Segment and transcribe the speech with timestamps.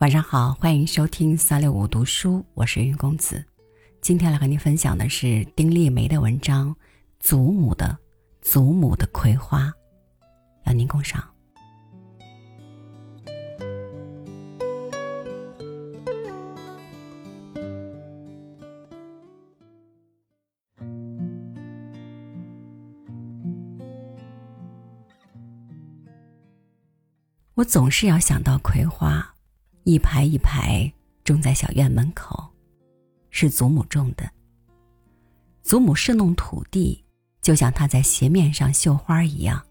[0.00, 3.44] 晚上好，欢迎收听三六五读书，我是云公子。
[4.00, 6.74] 今天来和您分享的是丁立梅的文章
[7.18, 7.98] 《祖母的
[8.40, 9.66] 祖母的葵花》，
[10.64, 11.22] 邀您共赏。
[27.52, 29.34] 我总是要想到葵花，
[29.84, 30.92] 一排一排
[31.24, 32.48] 种在小院门口，
[33.30, 34.30] 是祖母种的。
[35.62, 37.04] 祖母侍弄土地，
[37.40, 39.64] 就像她在鞋面上绣花一样，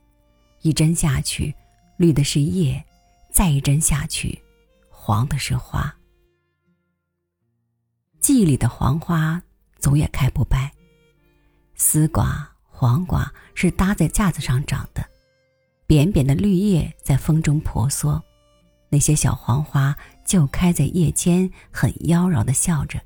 [0.61, 1.53] 一针下去，
[1.97, 2.81] 绿的是叶；
[3.31, 4.41] 再一针下去，
[4.89, 5.93] 黄的是花。
[8.19, 9.41] 记忆里的黄花
[9.77, 10.71] 总也开不败。
[11.75, 15.03] 丝瓜、黄瓜是搭在架子上长的。
[15.87, 18.21] 扁扁的绿叶在风中婆娑，
[18.89, 19.95] 那些小黄花
[20.25, 22.99] 就开在叶间，很妖娆的笑着。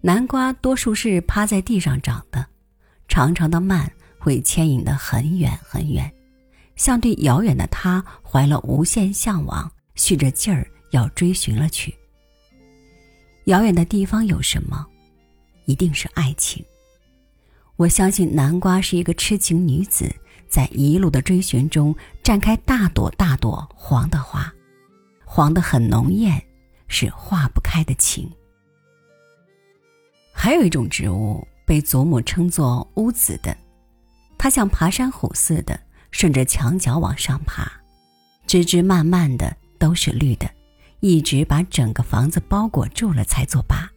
[0.00, 2.46] 南瓜多数是趴在地上长的，
[3.08, 6.12] 长长的蔓会牵引得很远很远，
[6.76, 11.92] 像对遥远的他怀了无限向往，蓄着劲儿要追寻了去。
[13.46, 14.86] 遥远的地方有什么？
[15.64, 16.64] 一定是爱情。
[17.74, 20.14] 我相信南瓜是一个痴情女子。
[20.48, 24.52] 在一路的追寻中，绽开大朵大朵黄的花，
[25.24, 26.42] 黄的很浓艳，
[26.88, 28.30] 是化不开的情。
[30.32, 33.56] 还有一种植物被祖母称作屋子的，
[34.38, 35.78] 它像爬山虎似的，
[36.10, 37.70] 顺着墙角往上爬，
[38.46, 40.48] 枝枝蔓蔓的都是绿的，
[41.00, 43.90] 一直把整个房子包裹住了才作罢。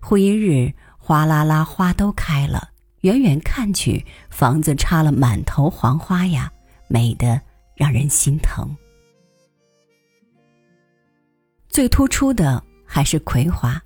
[0.00, 2.69] 忽一日，哗啦啦，花都开了。
[3.00, 6.52] 远远看去，房子插了满头黄花呀，
[6.88, 7.40] 美得
[7.74, 8.76] 让人心疼。
[11.68, 13.80] 最突出的还是葵花，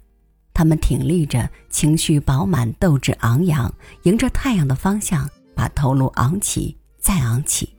[0.52, 7.72] 它们挺立着，情绪饱满，斗志昂扬，迎着太阳的方向，把头颅昂起，再昂起。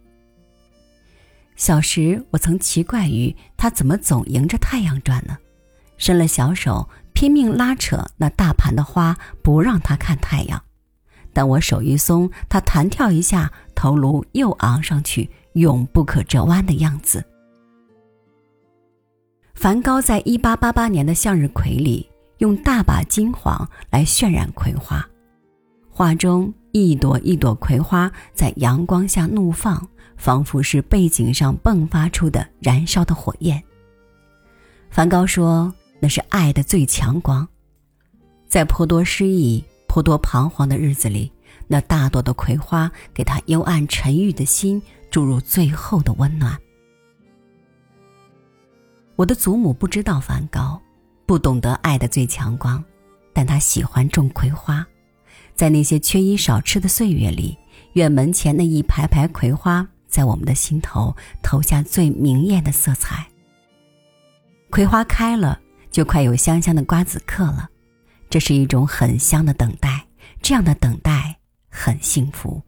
[1.55, 5.37] 小时我曾奇怪于它怎么总迎着太阳转呢？
[5.97, 10.61] 伸了小手，拼命拉扯那大盘的花，不让它看太阳。
[11.35, 17.21] 但我手一松，它弹跳一下，头颅又昂上去，永不可折弯的样子。
[19.53, 25.05] 梵高在一八八八年的向日葵里，用大把金黄来渲染葵花，
[25.89, 29.85] 画中一朵一朵葵花在阳光下怒放，
[30.15, 33.61] 仿佛是背景上迸发出的燃烧的火焰。
[34.89, 37.45] 梵高说那是爱的最强光，
[38.47, 39.61] 在颇多诗意。
[39.95, 41.31] 颇多彷徨的日子里，
[41.67, 46.59] 那大朵的葵花给他幽暗沉郁的心注入最后的温暖。
[49.15, 50.81] 我的祖母不知道梵高，
[51.25, 52.83] 不懂得爱的最强光，
[53.31, 54.85] 但他喜欢种葵花，
[55.55, 57.57] 在那些缺衣少吃的岁月里，
[57.93, 63.25] 院门前那一排排葵花，在我们的心头投下最明艳的色彩。
[64.69, 65.57] 葵花开了，
[65.89, 67.69] 就快有香香的瓜子嗑了。
[68.29, 70.05] 这是一种很香的等待，
[70.41, 71.35] 这样的等待
[71.69, 72.61] 很幸福。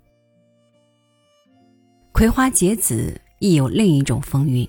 [2.12, 4.68] 葵花结子亦有另一种风韵，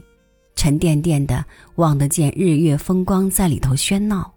[0.54, 1.44] 沉甸甸的，
[1.76, 4.32] 望得见日月风光在里头喧闹。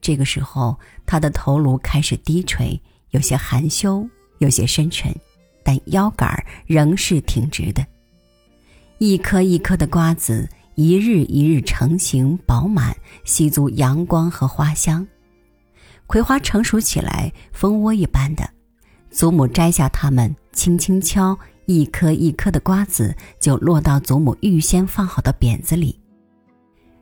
[0.00, 2.80] 这个时候，他的头颅开始低垂，
[3.10, 4.08] 有些含羞，
[4.38, 5.14] 有些深沉，
[5.62, 7.86] 但腰杆仍是挺直的。
[8.98, 15.06] 一颗一颗的瓜子，一日一日成型饱满，吸足阳光和花香。
[16.06, 18.48] 葵花成熟起来，蜂窝一般的，
[19.10, 21.36] 祖母摘下它们，轻轻敲，
[21.66, 25.98] 一颗一颗的瓜子就落到祖母预先放好的扁子里，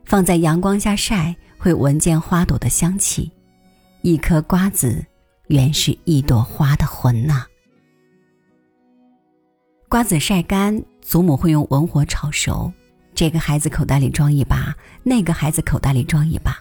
[0.05, 3.31] 放在阳光下晒，会闻见花朵的香气。
[4.01, 5.05] 一颗瓜子，
[5.47, 7.45] 原是一朵花的魂呐。
[9.87, 12.73] 瓜子晒干，祖母会用文火炒熟，
[13.13, 16.57] 这个孩子口袋里装一把，那个孩子口袋里装一把。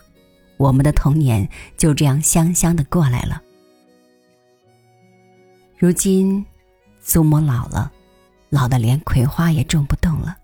[0.57, 3.43] 我们的童年就这样香香的过来了。
[5.77, 6.45] 如今，
[7.03, 7.93] 祖母老了，
[8.49, 10.37] 老的连葵花也种不动了。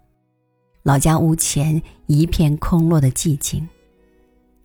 [0.83, 3.67] 老家屋前一片空落的寂静。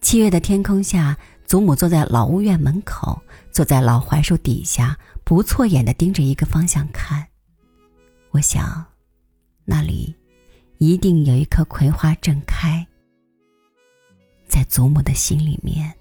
[0.02, 3.22] 七月的天空下，祖母坐在老屋院门口，
[3.52, 7.26] 坐在老槐树底下，不错眼的盯着一个方向看。
[8.32, 8.86] 我想，
[9.64, 10.14] 那里
[10.78, 12.86] 一定有一棵葵花正开。
[14.56, 15.94] 在祖母的心里面。